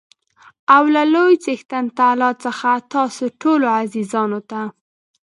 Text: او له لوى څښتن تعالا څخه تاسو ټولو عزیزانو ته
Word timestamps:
او 0.75 0.83
له 0.95 1.03
لوى 1.13 1.35
څښتن 1.43 1.85
تعالا 1.97 2.29
څخه 2.43 2.69
تاسو 2.93 3.25
ټولو 3.41 3.67
عزیزانو 3.81 4.39
ته 4.49 4.61